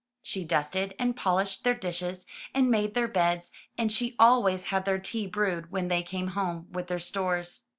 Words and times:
She 0.23 0.43
dusted, 0.43 0.95
and 0.97 1.15
polished 1.15 1.63
their 1.63 1.75
dishes, 1.75 2.25
and 2.55 2.71
made 2.71 2.95
their 2.95 3.07
beds, 3.07 3.51
and 3.77 3.91
she 3.91 4.15
always 4.17 4.63
had 4.63 4.83
their 4.85 4.97
tea 4.97 5.27
brewed 5.27 5.71
when 5.71 5.89
they 5.89 6.01
came 6.01 6.29
home 6.29 6.65
with 6.71 6.87
their 6.87 6.97
stores. 6.97 7.65